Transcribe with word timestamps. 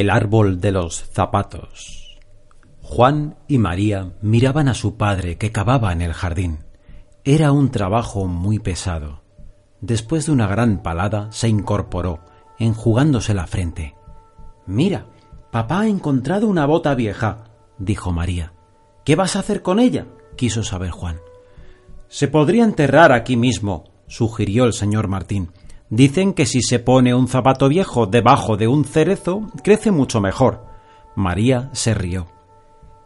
El 0.00 0.08
árbol 0.08 0.62
de 0.62 0.72
los 0.72 1.04
zapatos. 1.12 2.18
Juan 2.80 3.36
y 3.48 3.58
María 3.58 4.14
miraban 4.22 4.68
a 4.68 4.72
su 4.72 4.96
padre 4.96 5.36
que 5.36 5.52
cavaba 5.52 5.92
en 5.92 6.00
el 6.00 6.14
jardín. 6.14 6.60
Era 7.22 7.52
un 7.52 7.70
trabajo 7.70 8.26
muy 8.26 8.58
pesado. 8.58 9.20
Después 9.82 10.24
de 10.24 10.32
una 10.32 10.46
gran 10.46 10.82
palada 10.82 11.30
se 11.32 11.50
incorporó, 11.50 12.20
enjugándose 12.58 13.34
la 13.34 13.46
frente. 13.46 13.94
Mira, 14.64 15.04
papá 15.50 15.80
ha 15.80 15.88
encontrado 15.88 16.48
una 16.48 16.64
bota 16.64 16.94
vieja, 16.94 17.50
dijo 17.76 18.10
María. 18.10 18.54
¿Qué 19.04 19.16
vas 19.16 19.36
a 19.36 19.40
hacer 19.40 19.60
con 19.60 19.78
ella? 19.78 20.06
quiso 20.34 20.62
saber 20.62 20.92
Juan. 20.92 21.20
Se 22.08 22.26
podría 22.26 22.64
enterrar 22.64 23.12
aquí 23.12 23.36
mismo, 23.36 23.84
sugirió 24.06 24.64
el 24.64 24.72
señor 24.72 25.08
Martín. 25.08 25.50
Dicen 25.90 26.34
que 26.34 26.46
si 26.46 26.62
se 26.62 26.78
pone 26.78 27.14
un 27.14 27.26
zapato 27.26 27.68
viejo 27.68 28.06
debajo 28.06 28.56
de 28.56 28.68
un 28.68 28.84
cerezo, 28.84 29.50
crece 29.64 29.90
mucho 29.90 30.20
mejor. 30.20 30.64
María 31.16 31.68
se 31.72 31.94
rió. 31.94 32.28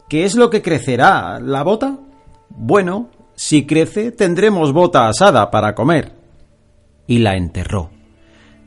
¿Qué 0.07 0.25
es 0.25 0.35
lo 0.35 0.51
que 0.51 0.61
crecerá? 0.61 1.41
¿La 1.41 1.63
bota? 1.63 1.99
Bueno, 2.51 3.09
si 3.35 3.67
crece, 3.67 4.13
tendremos 4.13 4.75
bota 4.75 5.09
asada 5.09 5.51
para 5.51 5.75
comer. 5.75 6.13
Y 7.07 7.19
la 7.19 7.37
enterró. 7.37 7.89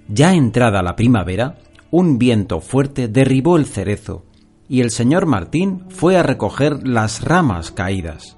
Ya 0.10 0.34
entrada 0.34 0.82
la 0.82 0.96
primavera, 0.96 1.60
un 1.92 2.18
viento 2.18 2.60
fuerte 2.60 3.08
derribó 3.08 3.56
el 3.56 3.68
cerezo, 3.68 4.26
y 4.68 4.82
el 4.82 4.90
señor 4.90 5.28
Martín 5.28 5.86
fue 5.90 6.18
a 6.18 6.24
recoger 6.24 6.88
las 6.88 7.24
ramas 7.24 7.70
caídas. 7.70 8.36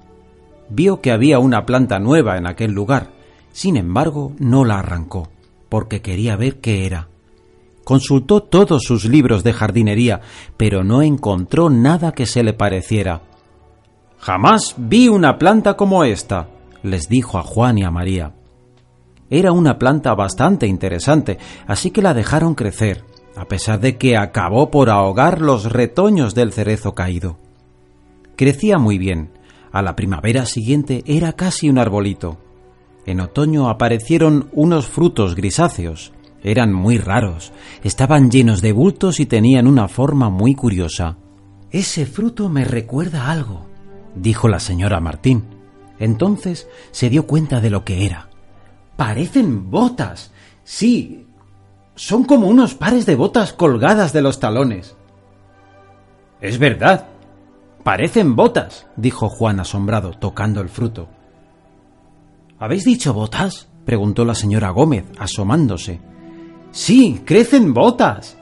Vio 0.68 1.00
que 1.00 1.10
había 1.10 1.38
una 1.38 1.64
planta 1.64 1.98
nueva 1.98 2.36
en 2.36 2.46
aquel 2.46 2.72
lugar, 2.72 3.12
sin 3.50 3.78
embargo 3.78 4.32
no 4.38 4.64
la 4.66 4.80
arrancó 4.80 5.30
porque 5.70 6.02
quería 6.02 6.36
ver 6.36 6.60
qué 6.60 6.84
era. 6.84 7.08
Consultó 7.84 8.42
todos 8.42 8.82
sus 8.82 9.06
libros 9.06 9.42
de 9.42 9.54
jardinería, 9.54 10.20
pero 10.58 10.84
no 10.84 11.00
encontró 11.00 11.70
nada 11.70 12.12
que 12.12 12.26
se 12.26 12.42
le 12.42 12.52
pareciera. 12.52 13.22
Jamás 14.18 14.74
vi 14.76 15.08
una 15.08 15.38
planta 15.38 15.78
como 15.78 16.04
esta, 16.04 16.48
les 16.82 17.08
dijo 17.08 17.38
a 17.38 17.42
Juan 17.42 17.78
y 17.78 17.84
a 17.84 17.90
María. 17.90 18.34
Era 19.30 19.52
una 19.52 19.78
planta 19.78 20.14
bastante 20.14 20.66
interesante, 20.66 21.38
así 21.66 21.90
que 21.90 22.02
la 22.02 22.12
dejaron 22.12 22.54
crecer, 22.54 23.04
a 23.36 23.46
pesar 23.46 23.80
de 23.80 23.96
que 23.96 24.16
acabó 24.16 24.70
por 24.70 24.90
ahogar 24.90 25.40
los 25.40 25.72
retoños 25.72 26.34
del 26.34 26.52
cerezo 26.52 26.94
caído. 26.94 27.38
Crecía 28.36 28.78
muy 28.78 28.98
bien. 28.98 29.30
A 29.72 29.82
la 29.82 29.94
primavera 29.94 30.46
siguiente 30.46 31.02
era 31.06 31.32
casi 31.34 31.70
un 31.70 31.78
arbolito. 31.78 32.38
En 33.10 33.18
otoño 33.18 33.68
aparecieron 33.68 34.50
unos 34.52 34.86
frutos 34.86 35.34
grisáceos. 35.34 36.12
Eran 36.44 36.72
muy 36.72 36.96
raros, 36.96 37.52
estaban 37.82 38.30
llenos 38.30 38.62
de 38.62 38.70
bultos 38.70 39.18
y 39.18 39.26
tenían 39.26 39.66
una 39.66 39.88
forma 39.88 40.30
muy 40.30 40.54
curiosa. 40.54 41.16
Ese 41.72 42.06
fruto 42.06 42.48
me 42.48 42.64
recuerda 42.64 43.28
algo, 43.28 43.66
dijo 44.14 44.46
la 44.46 44.60
señora 44.60 45.00
Martín. 45.00 45.42
Entonces 45.98 46.68
se 46.92 47.10
dio 47.10 47.26
cuenta 47.26 47.60
de 47.60 47.70
lo 47.70 47.84
que 47.84 48.06
era. 48.06 48.28
Parecen 48.96 49.72
botas. 49.72 50.30
Sí, 50.62 51.26
son 51.96 52.22
como 52.22 52.46
unos 52.46 52.74
pares 52.74 53.06
de 53.06 53.16
botas 53.16 53.52
colgadas 53.52 54.12
de 54.12 54.22
los 54.22 54.38
talones. 54.38 54.94
Es 56.40 56.60
verdad. 56.60 57.08
Parecen 57.82 58.36
botas, 58.36 58.86
dijo 58.94 59.28
Juan 59.28 59.58
asombrado, 59.58 60.12
tocando 60.12 60.60
el 60.60 60.68
fruto. 60.68 61.08
¿Habéis 62.60 62.84
dicho 62.84 63.14
botas? 63.14 63.68
preguntó 63.86 64.26
la 64.26 64.34
señora 64.34 64.68
Gómez, 64.68 65.06
asomándose. 65.18 65.98
Sí, 66.72 67.22
crecen 67.24 67.72
botas. 67.72 68.36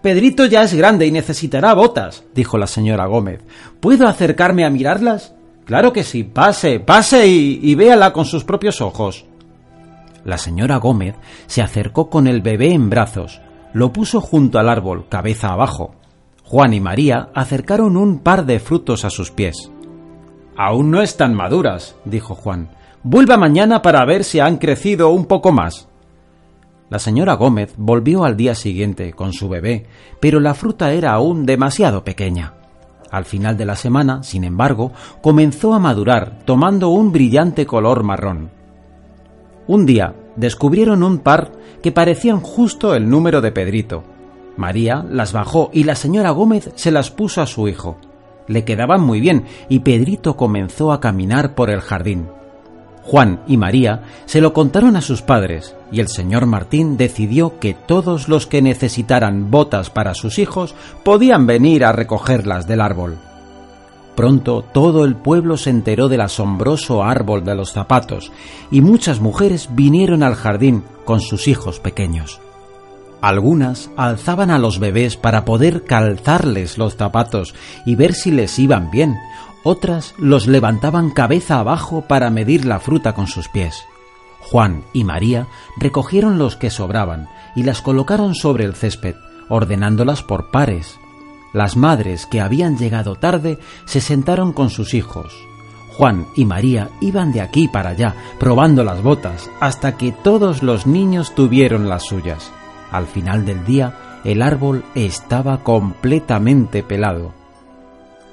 Pedrito 0.00 0.46
ya 0.46 0.62
es 0.62 0.72
grande 0.72 1.06
y 1.06 1.12
necesitará 1.12 1.74
botas, 1.74 2.24
dijo 2.34 2.56
la 2.56 2.66
señora 2.66 3.04
Gómez. 3.04 3.40
¿Puedo 3.80 4.08
acercarme 4.08 4.64
a 4.64 4.70
mirarlas? 4.70 5.34
Claro 5.66 5.92
que 5.92 6.04
sí, 6.04 6.24
pase, 6.24 6.80
pase 6.80 7.28
y, 7.28 7.60
y 7.62 7.74
véala 7.74 8.14
con 8.14 8.24
sus 8.24 8.44
propios 8.44 8.80
ojos. 8.80 9.26
La 10.24 10.38
señora 10.38 10.78
Gómez 10.78 11.14
se 11.46 11.60
acercó 11.60 12.08
con 12.08 12.26
el 12.26 12.40
bebé 12.40 12.72
en 12.72 12.88
brazos, 12.88 13.42
lo 13.74 13.92
puso 13.92 14.22
junto 14.22 14.58
al 14.58 14.70
árbol, 14.70 15.06
cabeza 15.10 15.48
abajo. 15.48 15.94
Juan 16.44 16.72
y 16.72 16.80
María 16.80 17.28
acercaron 17.34 17.98
un 17.98 18.20
par 18.20 18.46
de 18.46 18.58
frutos 18.58 19.04
a 19.04 19.10
sus 19.10 19.30
pies. 19.30 19.70
Aún 20.56 20.90
no 20.90 21.02
están 21.02 21.34
maduras, 21.34 21.96
dijo 22.06 22.34
Juan. 22.34 22.70
Vuelva 23.04 23.36
mañana 23.36 23.82
para 23.82 24.04
ver 24.04 24.22
si 24.22 24.38
han 24.38 24.58
crecido 24.58 25.10
un 25.10 25.26
poco 25.26 25.50
más. 25.50 25.88
La 26.88 27.00
señora 27.00 27.34
Gómez 27.34 27.74
volvió 27.76 28.22
al 28.24 28.36
día 28.36 28.54
siguiente 28.54 29.12
con 29.12 29.32
su 29.32 29.48
bebé, 29.48 29.86
pero 30.20 30.38
la 30.38 30.54
fruta 30.54 30.92
era 30.92 31.12
aún 31.12 31.44
demasiado 31.44 32.04
pequeña. 32.04 32.54
Al 33.10 33.24
final 33.24 33.56
de 33.56 33.66
la 33.66 33.74
semana, 33.74 34.22
sin 34.22 34.44
embargo, 34.44 34.92
comenzó 35.20 35.74
a 35.74 35.80
madurar, 35.80 36.38
tomando 36.44 36.90
un 36.90 37.10
brillante 37.10 37.66
color 37.66 38.04
marrón. 38.04 38.50
Un 39.66 39.84
día 39.84 40.14
descubrieron 40.36 41.02
un 41.02 41.18
par 41.18 41.50
que 41.82 41.90
parecían 41.90 42.40
justo 42.40 42.94
el 42.94 43.10
número 43.10 43.40
de 43.40 43.50
Pedrito. 43.50 44.04
María 44.56 45.04
las 45.10 45.32
bajó 45.32 45.70
y 45.72 45.84
la 45.84 45.96
señora 45.96 46.30
Gómez 46.30 46.70
se 46.76 46.92
las 46.92 47.10
puso 47.10 47.42
a 47.42 47.46
su 47.46 47.66
hijo. 47.66 47.96
Le 48.46 48.64
quedaban 48.64 49.00
muy 49.00 49.20
bien 49.20 49.44
y 49.68 49.80
Pedrito 49.80 50.36
comenzó 50.36 50.92
a 50.92 51.00
caminar 51.00 51.56
por 51.56 51.68
el 51.68 51.80
jardín. 51.80 52.28
Juan 53.02 53.40
y 53.46 53.56
María 53.56 54.02
se 54.26 54.40
lo 54.40 54.52
contaron 54.52 54.96
a 54.96 55.00
sus 55.00 55.22
padres 55.22 55.74
y 55.90 56.00
el 56.00 56.08
señor 56.08 56.46
Martín 56.46 56.96
decidió 56.96 57.58
que 57.58 57.74
todos 57.74 58.28
los 58.28 58.46
que 58.46 58.62
necesitaran 58.62 59.50
botas 59.50 59.90
para 59.90 60.14
sus 60.14 60.38
hijos 60.38 60.74
podían 61.04 61.46
venir 61.46 61.84
a 61.84 61.92
recogerlas 61.92 62.66
del 62.66 62.80
árbol. 62.80 63.18
Pronto 64.14 64.62
todo 64.62 65.04
el 65.04 65.16
pueblo 65.16 65.56
se 65.56 65.70
enteró 65.70 66.08
del 66.08 66.20
asombroso 66.20 67.02
árbol 67.02 67.44
de 67.44 67.54
los 67.54 67.72
zapatos 67.72 68.30
y 68.70 68.82
muchas 68.82 69.20
mujeres 69.20 69.70
vinieron 69.72 70.22
al 70.22 70.34
jardín 70.34 70.84
con 71.04 71.20
sus 71.20 71.48
hijos 71.48 71.80
pequeños. 71.80 72.40
Algunas 73.22 73.90
alzaban 73.96 74.50
a 74.50 74.58
los 74.58 74.80
bebés 74.80 75.16
para 75.16 75.44
poder 75.44 75.84
calzarles 75.84 76.76
los 76.76 76.96
zapatos 76.96 77.54
y 77.86 77.94
ver 77.94 78.14
si 78.14 78.32
les 78.32 78.58
iban 78.58 78.90
bien, 78.90 79.16
otras 79.62 80.14
los 80.18 80.46
levantaban 80.46 81.10
cabeza 81.10 81.58
abajo 81.58 82.02
para 82.08 82.30
medir 82.30 82.64
la 82.64 82.80
fruta 82.80 83.14
con 83.14 83.26
sus 83.26 83.48
pies. 83.48 83.84
Juan 84.40 84.84
y 84.92 85.04
María 85.04 85.46
recogieron 85.76 86.38
los 86.38 86.56
que 86.56 86.70
sobraban 86.70 87.28
y 87.54 87.62
las 87.62 87.80
colocaron 87.80 88.34
sobre 88.34 88.64
el 88.64 88.74
césped, 88.74 89.14
ordenándolas 89.48 90.22
por 90.22 90.50
pares. 90.50 90.98
Las 91.52 91.76
madres 91.76 92.26
que 92.26 92.40
habían 92.40 92.76
llegado 92.76 93.14
tarde 93.14 93.58
se 93.84 94.00
sentaron 94.00 94.52
con 94.52 94.70
sus 94.70 94.94
hijos. 94.94 95.34
Juan 95.96 96.26
y 96.34 96.46
María 96.46 96.88
iban 97.00 97.32
de 97.32 97.42
aquí 97.42 97.68
para 97.68 97.90
allá, 97.90 98.14
probando 98.40 98.82
las 98.82 99.02
botas, 99.02 99.50
hasta 99.60 99.96
que 99.96 100.10
todos 100.10 100.62
los 100.62 100.86
niños 100.86 101.34
tuvieron 101.34 101.88
las 101.88 102.04
suyas. 102.04 102.50
Al 102.90 103.06
final 103.06 103.44
del 103.44 103.64
día, 103.64 104.20
el 104.24 104.40
árbol 104.40 104.84
estaba 104.94 105.58
completamente 105.58 106.82
pelado. 106.82 107.41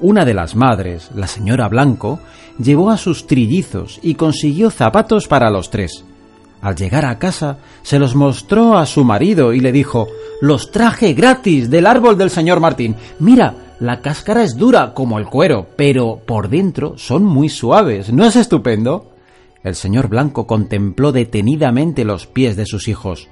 Una 0.01 0.23
de 0.23 0.33
las 0.33 0.55
madres, 0.55 1.09
la 1.13 1.27
señora 1.27 1.67
Blanco, 1.67 2.19
llevó 2.57 2.89
a 2.89 2.97
sus 2.97 3.27
trillizos 3.27 3.99
y 4.01 4.15
consiguió 4.15 4.71
zapatos 4.71 5.27
para 5.27 5.49
los 5.49 5.69
tres. 5.69 6.05
Al 6.61 6.75
llegar 6.75 7.05
a 7.05 7.19
casa, 7.19 7.57
se 7.83 7.99
los 7.99 8.15
mostró 8.15 8.77
a 8.77 8.85
su 8.85 9.03
marido 9.03 9.53
y 9.53 9.59
le 9.59 9.71
dijo 9.71 10.07
Los 10.41 10.71
traje 10.71 11.13
gratis 11.13 11.69
del 11.69 11.85
árbol 11.85 12.17
del 12.17 12.29
señor 12.29 12.59
Martín. 12.59 12.95
Mira, 13.19 13.75
la 13.79 14.01
cáscara 14.01 14.43
es 14.43 14.57
dura 14.57 14.93
como 14.93 15.19
el 15.19 15.25
cuero, 15.25 15.67
pero 15.75 16.21
por 16.25 16.49
dentro 16.49 16.97
son 16.97 17.23
muy 17.23 17.49
suaves. 17.49 18.11
¿No 18.11 18.25
es 18.25 18.35
estupendo? 18.35 19.11
El 19.63 19.75
señor 19.75 20.07
Blanco 20.07 20.47
contempló 20.47 21.11
detenidamente 21.11 22.05
los 22.05 22.25
pies 22.25 22.55
de 22.55 22.65
sus 22.65 22.87
hijos. 22.87 23.27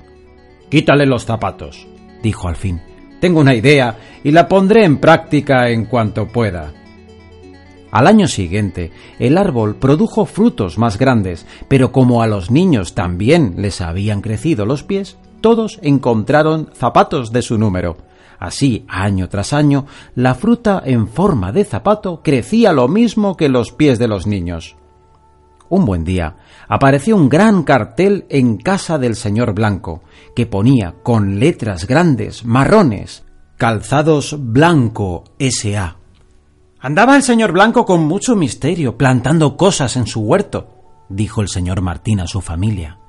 Quítale 0.69 1.05
los 1.05 1.25
zapatos, 1.25 1.87
dijo 2.21 2.47
al 2.47 2.57
fin. 2.57 2.81
Tengo 3.19 3.39
una 3.39 3.55
idea 3.55 3.97
y 4.23 4.31
la 4.31 4.47
pondré 4.47 4.85
en 4.85 4.97
práctica 4.97 5.69
en 5.69 5.85
cuanto 5.85 6.27
pueda. 6.27 6.73
Al 7.91 8.07
año 8.07 8.27
siguiente, 8.27 8.91
el 9.17 9.37
árbol 9.37 9.75
produjo 9.75 10.25
frutos 10.25 10.77
más 10.77 10.97
grandes, 10.97 11.45
pero 11.67 11.91
como 11.91 12.21
a 12.21 12.27
los 12.27 12.51
niños 12.51 12.93
también 12.93 13.55
les 13.57 13.81
habían 13.81 14.21
crecido 14.21 14.65
los 14.65 14.83
pies, 14.83 15.17
todos 15.41 15.79
encontraron 15.81 16.69
zapatos 16.73 17.31
de 17.31 17.41
su 17.41 17.57
número. 17.57 17.97
Así, 18.39 18.85
año 18.87 19.29
tras 19.29 19.53
año, 19.53 19.85
la 20.13 20.35
fruta 20.35 20.81
en 20.85 21.07
forma 21.07 21.51
de 21.51 21.63
zapato 21.63 22.21
crecía 22.23 22.71
lo 22.71 22.87
mismo 22.87 23.35
que 23.35 23.49
los 23.49 23.71
pies 23.71 23.97
de 23.97 24.07
los 24.07 24.27
niños. 24.27 24.75
Un 25.69 25.85
buen 25.85 26.03
día 26.03 26.37
apareció 26.67 27.15
un 27.15 27.29
gran 27.29 27.63
cartel 27.63 28.25
en 28.29 28.57
casa 28.57 28.97
del 28.97 29.15
señor 29.15 29.53
Blanco, 29.53 30.01
que 30.35 30.45
ponía 30.45 30.95
con 31.03 31.39
letras 31.39 31.87
grandes, 31.87 32.45
marrones, 32.45 33.25
calzados 33.57 34.35
blanco 34.39 35.23
S.A. 35.39 35.97
Andaba 36.79 37.15
el 37.15 37.23
señor 37.23 37.51
Blanco 37.51 37.85
con 37.85 38.05
mucho 38.05 38.35
misterio, 38.35 38.97
plantando 38.97 39.57
cosas 39.57 39.97
en 39.97 40.05
su 40.05 40.21
huerto, 40.21 40.69
dijo 41.09 41.41
el 41.41 41.49
señor 41.49 41.81
Martín 41.81 42.19
a 42.19 42.27
su 42.27 42.39
familia. 42.39 42.99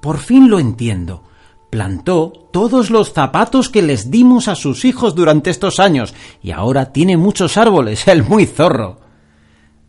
Por 0.00 0.18
fin 0.18 0.50
lo 0.50 0.58
entiendo. 0.58 1.24
Plantó 1.70 2.48
todos 2.52 2.90
los 2.90 3.12
zapatos 3.12 3.68
que 3.68 3.82
les 3.82 4.10
dimos 4.10 4.48
a 4.48 4.54
sus 4.54 4.84
hijos 4.84 5.14
durante 5.14 5.50
estos 5.50 5.80
años 5.80 6.14
y 6.42 6.52
ahora 6.52 6.92
tiene 6.92 7.16
muchos 7.16 7.56
árboles, 7.56 8.06
el 8.06 8.22
muy 8.22 8.46
zorro. 8.46 9.05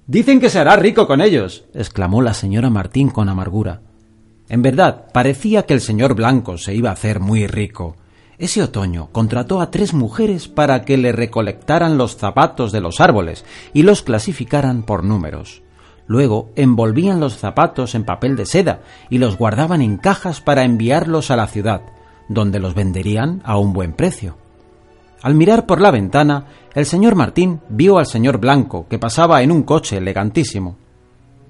Dicen 0.08 0.40
que 0.40 0.50
se 0.50 0.60
hará 0.60 0.78
rico 0.78 1.06
con 1.06 1.20
ellos, 1.20 1.66
exclamó 1.74 2.22
la 2.22 2.34
señora 2.34 2.70
Martín 2.70 3.10
con 3.10 3.28
amargura. 3.28 3.82
En 4.48 4.62
verdad, 4.62 5.08
parecía 5.14 5.64
que 5.64 5.74
el 5.74 5.82
señor 5.82 6.16
Blanco 6.16 6.58
se 6.58 6.74
iba 6.74 6.90
a 6.90 6.94
hacer 6.94 7.20
muy 7.20 7.46
rico. 7.46 7.98
Ese 8.38 8.64
otoño 8.64 9.10
contrató 9.12 9.60
a 9.60 9.70
tres 9.70 9.94
mujeres 9.94 10.48
para 10.48 10.86
que 10.86 10.96
le 10.96 11.12
recolectaran 11.12 11.98
los 11.98 12.16
zapatos 12.16 12.72
de 12.72 12.80
los 12.80 13.02
árboles 13.02 13.44
y 13.74 13.84
los 13.84 14.02
clasificaran 14.02 14.84
por 14.84 15.04
números. 15.04 15.62
Luego 16.06 16.52
envolvían 16.56 17.20
los 17.20 17.36
zapatos 17.36 17.94
en 17.94 18.06
papel 18.06 18.38
de 18.38 18.46
seda 18.46 18.80
y 19.10 19.18
los 19.18 19.38
guardaban 19.38 19.82
en 19.82 19.98
cajas 19.98 20.40
para 20.40 20.64
enviarlos 20.64 21.32
a 21.32 21.36
la 21.36 21.48
ciudad, 21.48 21.82
donde 22.30 22.60
los 22.60 22.76
venderían 22.76 23.42
a 23.44 23.58
un 23.58 23.74
buen 23.74 23.92
precio. 23.92 24.38
Al 25.22 25.36
mirar 25.36 25.66
por 25.66 25.82
la 25.82 25.92
ventana, 25.92 26.46
el 26.74 26.86
señor 26.86 27.16
Martín 27.16 27.62
vio 27.70 27.98
al 27.98 28.06
señor 28.06 28.38
Blanco, 28.38 28.88
que 28.88 29.00
pasaba 29.00 29.42
en 29.42 29.52
un 29.52 29.64
coche 29.64 29.98
elegantísimo. 29.98 30.78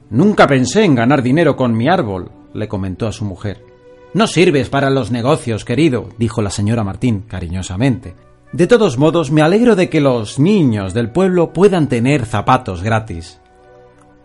Nunca 0.09 0.47
pensé 0.47 0.85
en 0.85 0.95
ganar 0.95 1.21
dinero 1.21 1.57
con 1.57 1.75
mi 1.75 1.89
árbol, 1.89 2.31
le 2.53 2.67
comentó 2.67 3.07
a 3.07 3.11
su 3.11 3.25
mujer. 3.25 3.61
No 4.13 4.25
sirves 4.25 4.69
para 4.69 4.89
los 4.89 5.11
negocios, 5.11 5.65
querido, 5.65 6.09
dijo 6.17 6.41
la 6.41 6.49
señora 6.49 6.83
Martín 6.83 7.25
cariñosamente. 7.27 8.15
De 8.53 8.65
todos 8.67 8.97
modos, 8.97 9.31
me 9.31 9.41
alegro 9.41 9.75
de 9.75 9.89
que 9.89 9.99
los 9.99 10.39
niños 10.39 10.93
del 10.93 11.11
pueblo 11.11 11.51
puedan 11.51 11.89
tener 11.89 12.25
zapatos 12.25 12.81
gratis. 12.81 13.41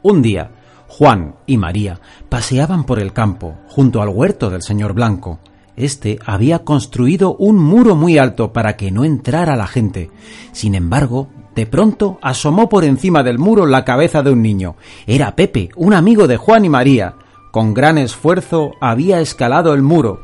Un 0.03 0.23
día, 0.23 0.53
Juan 0.87 1.35
y 1.47 1.57
María 1.57 2.01
paseaban 2.29 2.85
por 2.85 3.01
el 3.01 3.13
campo, 3.13 3.57
junto 3.67 4.01
al 4.01 4.11
huerto 4.11 4.51
del 4.51 4.63
señor 4.63 4.93
Blanco. 4.93 5.41
Este 5.77 6.19
había 6.25 6.61
construido 6.61 7.35
un 7.37 7.57
muro 7.59 7.97
muy 7.97 8.19
alto 8.19 8.53
para 8.53 8.77
que 8.77 8.91
no 8.91 9.05
entrara 9.05 9.57
la 9.57 9.67
gente. 9.67 10.11
Sin 10.53 10.75
embargo, 10.75 11.29
de 11.55 11.67
pronto 11.67 12.19
asomó 12.23 12.69
por 12.69 12.85
encima 12.85 13.23
del 13.23 13.39
muro 13.39 13.67
la 13.67 13.85
cabeza 13.85 14.23
de 14.23 14.31
un 14.31 14.43
niño. 14.43 14.77
Era 15.07 15.35
Pepe, 15.35 15.71
un 15.77 15.95
amigo 15.95 16.27
de 16.27 16.37
Juan 16.37 16.65
y 16.65 16.69
María. 16.69 17.15
Con 17.51 17.75
gran 17.75 17.99
esfuerzo 17.99 18.73
había 18.81 19.21
escalado 19.21 19.75
el 19.75 19.83
muro. 19.83 20.21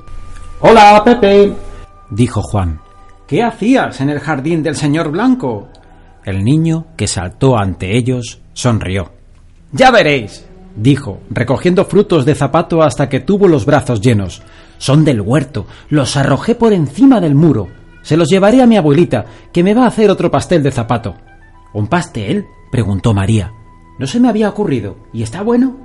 Hola, 0.61 1.03
Pepe, 1.05 1.55
dijo 2.11 2.43
Juan. 2.43 2.81
¿Qué 3.27 3.43
hacías 3.43 4.01
en 4.01 4.09
el 4.09 4.21
jardín 4.21 4.63
del 4.63 4.75
señor 4.75 5.11
Blanco? 5.11 5.69
El 6.25 6.45
niño, 6.45 6.87
que 6.97 7.07
saltó 7.07 7.59
ante 7.59 7.97
ellos, 7.97 8.41
sonrió. 8.55 9.13
Ya 9.73 9.91
veréis, 9.91 10.47
dijo, 10.77 11.21
recogiendo 11.31 11.85
frutos 11.85 12.25
de 12.25 12.35
zapato 12.35 12.83
hasta 12.83 13.09
que 13.09 13.21
tuvo 13.21 13.49
los 13.49 13.67
brazos 13.67 14.01
llenos. 14.01 14.43
Son 14.79 15.05
del 15.05 15.21
huerto, 15.21 15.67
los 15.91 16.17
arrojé 16.17 16.55
por 16.55 16.73
encima 16.73 17.21
del 17.21 17.35
muro. 17.35 17.69
Se 18.03 18.17
los 18.17 18.29
llevaré 18.29 18.63
a 18.63 18.67
mi 18.67 18.77
abuelita, 18.77 19.27
que 19.53 19.63
me 19.63 19.75
va 19.75 19.85
a 19.85 19.89
hacer 19.89 20.11
otro 20.11 20.31
pastel 20.31 20.63
de 20.63 20.71
zapato. 20.71 21.17
¿Un 21.75 21.89
pastel? 21.89 22.47
preguntó 22.71 23.13
María. 23.13 23.53
No 23.99 24.07
se 24.07 24.21
me 24.21 24.29
había 24.29 24.49
ocurrido. 24.49 24.97
¿Y 25.13 25.23
está 25.23 25.43
bueno? 25.43 25.77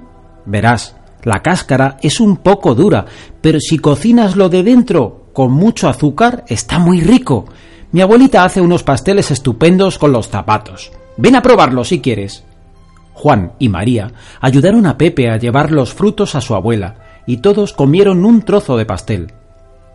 Verás, 0.46 0.96
la 1.24 1.42
cáscara 1.42 1.98
es 2.02 2.20
un 2.20 2.38
poco 2.38 2.76
dura, 2.76 3.06
pero 3.42 3.60
si 3.60 3.80
cocinas 3.80 4.36
lo 4.36 4.50
de 4.50 4.64
dentro 4.64 5.24
con 5.34 5.52
mucho 5.52 5.90
azúcar, 5.90 6.46
está 6.48 6.80
muy 6.80 7.02
rico. 7.02 7.46
Mi 7.92 8.02
abuelita 8.02 8.44
hace 8.44 8.62
unos 8.62 8.84
pasteles 8.84 9.32
estupendos 9.32 9.98
con 9.98 10.12
los 10.12 10.30
zapatos. 10.30 10.92
Ven 11.18 11.36
a 11.36 11.42
probarlo 11.42 11.84
si 11.84 12.02
quieres. 12.02 12.44
Juan 13.14 13.54
y 13.60 13.70
María 13.70 14.12
ayudaron 14.42 14.86
a 14.86 14.98
Pepe 14.98 15.30
a 15.30 15.38
llevar 15.38 15.72
los 15.72 15.94
frutos 15.94 16.36
a 16.36 16.42
su 16.42 16.56
abuela, 16.56 16.96
y 17.26 17.38
todos 17.38 17.74
comieron 17.74 18.26
un 18.26 18.42
trozo 18.42 18.78
de 18.78 18.86
pastel. 18.86 19.34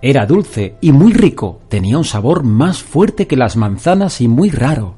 Era 0.00 0.26
dulce 0.26 0.76
y 0.80 0.92
muy 0.92 1.12
rico, 1.12 1.60
tenía 1.68 1.98
un 1.98 2.04
sabor 2.04 2.44
más 2.44 2.82
fuerte 2.82 3.26
que 3.26 3.36
las 3.36 3.56
manzanas 3.56 4.20
y 4.20 4.28
muy 4.28 4.50
raro. 4.50 4.94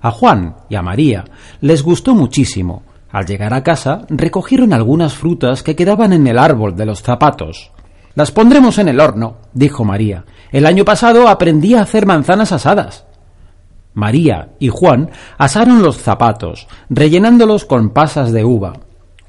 A 0.00 0.10
Juan 0.10 0.56
y 0.68 0.74
a 0.74 0.82
María 0.82 1.24
les 1.60 1.82
gustó 1.82 2.14
muchísimo. 2.14 2.82
Al 3.12 3.26
llegar 3.26 3.54
a 3.54 3.62
casa 3.62 4.06
recogieron 4.08 4.72
algunas 4.72 5.14
frutas 5.14 5.62
que 5.62 5.76
quedaban 5.76 6.12
en 6.12 6.26
el 6.26 6.38
árbol 6.38 6.74
de 6.76 6.86
los 6.86 7.02
zapatos. 7.02 7.70
Las 8.14 8.32
pondremos 8.32 8.78
en 8.78 8.88
el 8.88 9.00
horno, 9.00 9.36
dijo 9.52 9.84
María. 9.84 10.24
El 10.50 10.66
año 10.66 10.84
pasado 10.84 11.28
aprendí 11.28 11.74
a 11.74 11.82
hacer 11.82 12.06
manzanas 12.06 12.50
asadas. 12.52 13.06
María 13.94 14.50
y 14.58 14.68
Juan 14.68 15.10
asaron 15.38 15.82
los 15.82 15.96
zapatos, 15.96 16.66
rellenándolos 16.88 17.64
con 17.64 17.90
pasas 17.90 18.32
de 18.32 18.44
uva. 18.44 18.74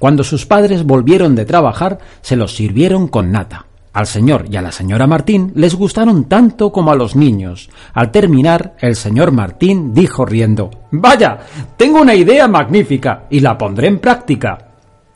Cuando 0.01 0.23
sus 0.23 0.47
padres 0.47 0.83
volvieron 0.83 1.35
de 1.35 1.45
trabajar, 1.45 1.99
se 2.21 2.35
los 2.35 2.55
sirvieron 2.55 3.07
con 3.07 3.31
nata. 3.31 3.67
Al 3.93 4.07
señor 4.07 4.45
y 4.49 4.55
a 4.55 4.61
la 4.63 4.71
señora 4.71 5.05
Martín 5.05 5.51
les 5.53 5.75
gustaron 5.75 6.23
tanto 6.23 6.71
como 6.71 6.91
a 6.91 6.95
los 6.95 7.15
niños. 7.15 7.69
Al 7.93 8.09
terminar, 8.09 8.75
el 8.79 8.95
señor 8.95 9.31
Martín 9.31 9.93
dijo 9.93 10.25
riendo 10.25 10.71
Vaya, 10.89 11.41
tengo 11.77 12.01
una 12.01 12.15
idea 12.15 12.47
magnífica 12.47 13.27
y 13.29 13.41
la 13.41 13.59
pondré 13.59 13.89
en 13.89 13.99
práctica. 13.99 14.69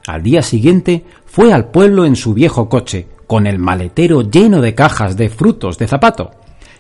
Al 0.06 0.22
día 0.22 0.44
siguiente 0.44 1.04
fue 1.26 1.52
al 1.52 1.70
pueblo 1.72 2.06
en 2.06 2.16
su 2.16 2.36
viejo 2.36 2.70
coche, 2.70 3.08
con 3.26 3.48
el 3.48 3.58
maletero 3.58 4.22
lleno 4.22 4.62
de 4.62 4.76
cajas 4.76 5.18
de 5.18 5.30
frutos 5.30 5.80
de 5.80 5.88
zapato. 5.88 6.30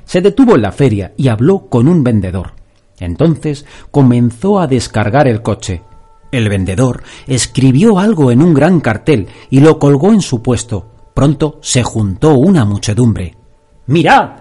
Se 0.03 0.21
detuvo 0.21 0.53
en 0.53 0.61
la 0.61 0.71
feria 0.71 1.13
y 1.17 1.29
habló 1.29 1.65
con 1.69 1.87
un 1.87 2.03
vendedor. 2.03 2.51
Entonces 2.99 3.65
comenzó 3.89 4.59
a 4.59 4.67
descargar 4.67 5.27
el 5.27 5.41
coche. 5.41 5.81
El 6.35 6.49
vendedor 6.49 7.01
escribió 7.27 7.97
algo 7.97 8.29
en 8.29 8.41
un 8.41 8.53
gran 8.53 8.81
cartel 8.81 9.29
y 9.49 9.61
lo 9.61 9.79
colgó 9.79 10.11
en 10.11 10.21
su 10.21 10.41
puesto. 10.41 10.85
Pronto 11.13 11.59
se 11.61 11.81
juntó 11.81 12.33
una 12.33 12.65
muchedumbre. 12.65 13.37
¡Mirad! 13.87 14.31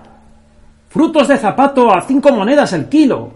Frutos 0.88 1.28
de 1.28 1.38
zapato 1.38 1.94
a 1.94 2.02
cinco 2.02 2.32
monedas 2.32 2.72
el 2.72 2.88
kilo. 2.88 3.32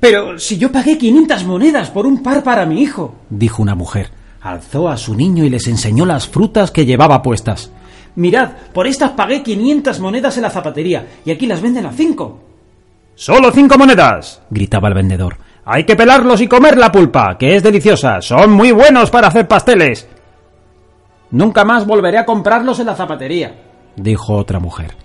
Pero 0.00 0.38
si 0.38 0.56
yo 0.56 0.72
pagué 0.72 0.96
quinientas 0.96 1.44
monedas 1.44 1.90
por 1.90 2.06
un 2.06 2.22
par 2.22 2.42
para 2.42 2.64
mi 2.64 2.80
hijo, 2.80 3.14
dijo 3.28 3.62
una 3.62 3.74
mujer. 3.74 4.10
Alzó 4.40 4.88
a 4.88 4.96
su 4.96 5.14
niño 5.14 5.44
y 5.44 5.50
les 5.50 5.66
enseñó 5.68 6.06
las 6.06 6.26
frutas 6.26 6.70
que 6.70 6.86
llevaba 6.86 7.20
puestas. 7.20 7.70
Mirad, 8.14 8.52
por 8.72 8.86
estas 8.86 9.10
pagué 9.10 9.42
quinientas 9.42 10.00
monedas 10.00 10.34
en 10.38 10.44
la 10.44 10.50
zapatería 10.50 11.06
y 11.26 11.30
aquí 11.30 11.46
las 11.46 11.60
venden 11.60 11.84
a 11.84 11.92
cinco. 11.92 12.40
Solo 13.14 13.52
cinco 13.52 13.76
monedas, 13.76 14.40
gritaba 14.48 14.88
el 14.88 14.94
vendedor. 14.94 15.36
Hay 15.72 15.84
que 15.84 15.94
pelarlos 15.94 16.40
y 16.40 16.48
comer 16.48 16.76
la 16.76 16.90
pulpa, 16.90 17.38
que 17.38 17.54
es 17.54 17.62
deliciosa. 17.62 18.20
Son 18.22 18.50
muy 18.50 18.72
buenos 18.72 19.08
para 19.08 19.28
hacer 19.28 19.46
pasteles. 19.46 20.08
Nunca 21.30 21.64
más 21.64 21.86
volveré 21.86 22.18
a 22.18 22.26
comprarlos 22.26 22.80
en 22.80 22.86
la 22.86 22.96
zapatería, 22.96 23.54
dijo 23.94 24.34
otra 24.34 24.58
mujer. 24.58 24.96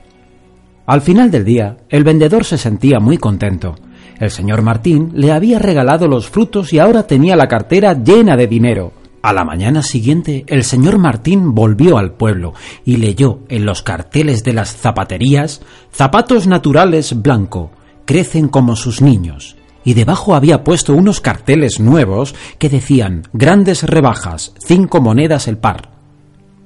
Al 0.87 1.01
final 1.01 1.29
del 1.29 1.45
día, 1.45 1.77
el 1.87 2.03
vendedor 2.03 2.45
se 2.45 2.57
sentía 2.57 2.99
muy 2.99 3.19
contento. 3.19 3.75
El 4.19 4.31
señor 4.31 4.63
Martín 4.63 5.11
le 5.13 5.31
había 5.31 5.59
regalado 5.59 6.07
los 6.07 6.31
frutos 6.31 6.73
y 6.73 6.79
ahora 6.79 7.05
tenía 7.05 7.35
la 7.35 7.47
cartera 7.47 7.93
llena 7.93 8.35
de 8.35 8.47
dinero. 8.47 8.91
A 9.21 9.33
la 9.33 9.45
mañana 9.45 9.83
siguiente, 9.83 10.45
el 10.47 10.63
señor 10.63 10.97
Martín 10.97 11.53
volvió 11.53 11.99
al 11.99 12.13
pueblo 12.13 12.55
y 12.83 12.97
leyó 12.97 13.41
en 13.49 13.67
los 13.67 13.83
carteles 13.83 14.43
de 14.43 14.53
las 14.53 14.75
zapaterías 14.75 15.61
zapatos 15.91 16.47
naturales 16.47 17.21
blanco, 17.21 17.69
crecen 18.05 18.47
como 18.47 18.75
sus 18.75 19.03
niños. 19.03 19.57
Y 19.85 19.93
debajo 19.93 20.35
había 20.35 20.63
puesto 20.63 20.93
unos 20.93 21.21
carteles 21.21 21.79
nuevos 21.79 22.35
que 22.59 22.67
decían 22.69 23.23
grandes 23.31 23.83
rebajas, 23.83 24.53
cinco 24.59 24.99
monedas 24.99 25.47
el 25.47 25.57
par. 25.57 25.95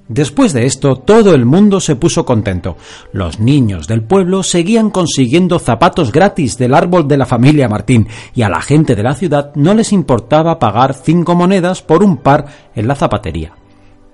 Después 0.10 0.54
de 0.54 0.66
esto, 0.66 0.96
todo 0.96 1.36
el 1.36 1.46
mundo 1.46 1.80
se 1.80 1.96
puso 1.96 2.26
contento. 2.26 2.78
Los 3.14 3.40
niños 3.40 3.88
del 3.88 4.02
pueblo 4.02 4.42
seguían 4.42 4.90
consiguiendo 4.90 5.60
zapatos 5.60 6.12
gratis 6.12 6.58
del 6.58 6.74
árbol 6.74 7.08
de 7.08 7.18
la 7.18 7.28
familia 7.28 7.70
Martín, 7.70 8.08
y 8.34 8.42
a 8.42 8.50
la 8.50 8.60
gente 8.60 8.96
de 8.96 9.04
la 9.04 9.14
ciudad 9.14 9.52
no 9.54 9.76
les 9.76 9.94
importaba 9.94 10.58
pagar 10.58 10.96
cinco 10.96 11.36
monedas 11.36 11.84
por 11.84 12.04
un 12.04 12.18
par 12.18 12.48
en 12.74 12.88
la 12.88 12.96
zapatería. 12.96 13.54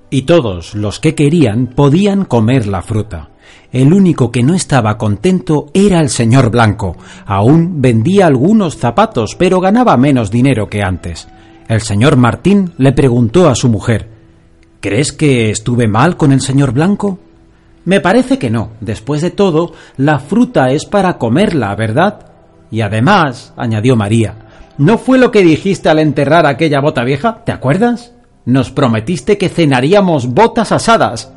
Y 0.10 0.24
todos 0.24 0.76
los 0.76 1.00
que 1.00 1.16
querían 1.16 1.68
podían 1.68 2.26
comer 2.26 2.68
la 2.68 2.82
fruta. 2.82 3.30
El 3.72 3.94
único 3.94 4.32
que 4.32 4.44
no 4.44 4.54
estaba 4.54 4.98
contento 4.98 5.68
era 5.74 6.00
el 6.00 6.10
señor 6.10 6.50
Blanco. 6.50 6.96
Aún 7.26 7.82
vendía 7.82 8.28
algunos 8.28 8.78
zapatos, 8.78 9.36
pero 9.38 9.60
ganaba 9.60 9.98
menos 9.98 10.32
dinero 10.32 10.70
que 10.70 10.82
antes. 10.82 11.28
El 11.68 11.82
señor 11.82 12.16
Martín 12.16 12.74
le 12.78 12.94
preguntó 12.94 13.50
a 13.50 13.56
su 13.56 13.70
mujer 13.70 14.16
¿Crees 14.86 15.12
que 15.12 15.50
estuve 15.50 15.88
mal 15.88 16.16
con 16.16 16.32
el 16.32 16.42
señor 16.42 16.72
Blanco? 16.72 17.18
Me 17.86 18.02
parece 18.02 18.38
que 18.38 18.52
no. 18.52 18.70
Después 18.82 19.24
de 19.24 19.32
todo, 19.32 19.74
la 19.98 20.20
fruta 20.20 20.70
es 20.70 20.86
para 20.86 21.18
comerla, 21.18 21.76
¿verdad? 21.76 22.28
Y 22.70 22.82
además, 22.82 23.52
añadió 23.58 23.96
María, 23.96 24.36
¿no 24.78 25.00
fue 25.00 25.18
lo 25.18 25.32
que 25.32 25.42
dijiste 25.42 25.90
al 25.90 25.98
enterrar 25.98 26.46
aquella 26.46 26.82
bota 26.82 27.04
vieja? 27.04 27.44
¿Te 27.46 27.52
acuerdas? 27.52 28.14
Nos 28.46 28.70
prometiste 28.70 29.40
que 29.40 29.50
cenaríamos 29.50 30.28
botas 30.28 30.72
asadas. 30.72 31.32